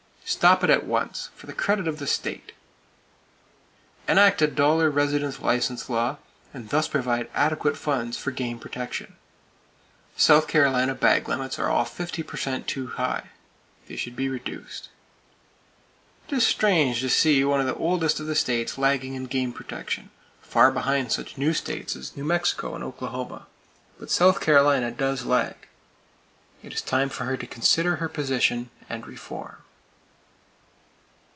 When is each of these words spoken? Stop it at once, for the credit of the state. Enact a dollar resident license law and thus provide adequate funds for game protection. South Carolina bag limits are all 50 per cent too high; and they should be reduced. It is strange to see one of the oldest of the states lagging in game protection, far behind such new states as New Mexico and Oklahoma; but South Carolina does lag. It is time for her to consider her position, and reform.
Stop 0.23 0.63
it 0.63 0.69
at 0.69 0.85
once, 0.85 1.29
for 1.35 1.45
the 1.45 1.51
credit 1.51 1.89
of 1.89 1.99
the 1.99 2.07
state. 2.07 2.53
Enact 4.07 4.41
a 4.41 4.47
dollar 4.47 4.89
resident 4.89 5.43
license 5.43 5.89
law 5.89 6.19
and 6.53 6.69
thus 6.69 6.87
provide 6.87 7.29
adequate 7.33 7.75
funds 7.75 8.17
for 8.17 8.31
game 8.31 8.57
protection. 8.57 9.17
South 10.15 10.47
Carolina 10.47 10.95
bag 10.95 11.27
limits 11.27 11.59
are 11.59 11.67
all 11.67 11.83
50 11.83 12.23
per 12.23 12.37
cent 12.37 12.65
too 12.65 12.87
high; 12.87 13.19
and 13.23 13.89
they 13.89 13.97
should 13.97 14.15
be 14.15 14.29
reduced. 14.29 14.87
It 16.29 16.35
is 16.35 16.47
strange 16.47 17.01
to 17.01 17.09
see 17.09 17.43
one 17.43 17.59
of 17.59 17.67
the 17.67 17.75
oldest 17.75 18.21
of 18.21 18.25
the 18.27 18.33
states 18.35 18.77
lagging 18.77 19.15
in 19.15 19.25
game 19.25 19.51
protection, 19.51 20.11
far 20.41 20.71
behind 20.71 21.11
such 21.11 21.37
new 21.37 21.51
states 21.53 21.93
as 21.93 22.15
New 22.15 22.23
Mexico 22.23 22.73
and 22.73 22.85
Oklahoma; 22.85 23.47
but 23.99 24.09
South 24.09 24.39
Carolina 24.39 24.91
does 24.91 25.25
lag. 25.25 25.57
It 26.63 26.71
is 26.71 26.81
time 26.81 27.09
for 27.09 27.25
her 27.25 27.35
to 27.35 27.45
consider 27.45 27.97
her 27.97 28.07
position, 28.07 28.69
and 28.89 29.05
reform. 29.05 29.57